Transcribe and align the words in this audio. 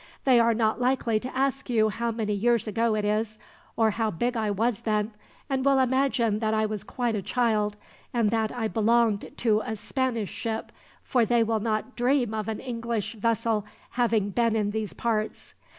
They 0.23 0.39
are 0.39 0.55
not 0.55 0.81
likely 0.81 1.19
to 1.19 1.37
ask 1.37 1.69
you 1.69 1.89
how 1.89 2.09
many 2.09 2.33
years 2.33 2.67
ago 2.67 2.95
it 2.95 3.05
is, 3.05 3.37
or 3.75 3.91
how 3.91 4.09
big 4.09 4.35
I 4.35 4.49
was 4.49 4.81
then, 4.81 5.11
and 5.47 5.63
will 5.63 5.77
imagine 5.77 6.39
that 6.39 6.55
I 6.55 6.65
was 6.65 6.83
quite 6.83 7.13
a 7.13 7.21
child, 7.21 7.75
and 8.11 8.31
that 8.31 8.51
I 8.51 8.67
belonged 8.67 9.29
to 9.37 9.59
a 9.63 9.75
Spanish 9.75 10.31
ship, 10.31 10.71
for 11.03 11.23
they 11.23 11.43
will 11.43 11.59
not 11.59 11.95
dream 11.95 12.33
of 12.33 12.47
an 12.47 12.59
English 12.59 13.13
vessel 13.13 13.63
having 13.91 14.31
been 14.31 14.55
in 14.55 14.71
these 14.71 14.93
parts. 14.93 15.53